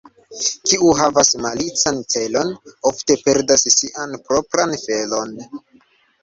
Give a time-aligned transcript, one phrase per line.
[0.69, 2.49] Kiu havas malican celon,
[2.93, 5.39] ofte perdas sian propran felon.